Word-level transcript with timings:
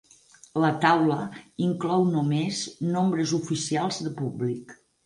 La 0.63 0.71
taula 0.85 1.17
inclou 1.67 2.09
només 2.17 2.65
nombres 2.99 3.39
oficials 3.43 4.05
de 4.09 4.19
públic. 4.25 4.81